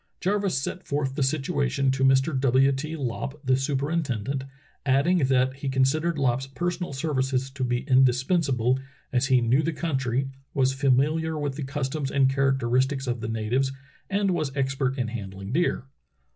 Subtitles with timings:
[0.19, 2.35] Jarvis set forth the situa tion to Mr.
[2.39, 2.71] W.
[2.71, 2.95] T.
[2.95, 4.45] Lopp, the superintendent,
[4.83, 8.79] adding that he considered Lopp's personal services to be indispensa ble,
[9.13, 13.27] as he knew the country, was famihar with the cus toms and characteristics of the
[13.29, 13.71] natives,
[14.09, 15.85] and was expert in handling deer.